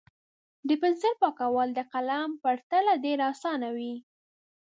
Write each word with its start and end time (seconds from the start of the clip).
د 0.67 0.69
پنسل 0.81 1.13
پاکول 1.21 1.69
د 1.73 1.79
قلم 1.93 2.29
په 2.35 2.39
پرتله 2.43 2.93
ډېر 3.05 3.19
اسانه 3.31 3.69
وي. 3.77 3.93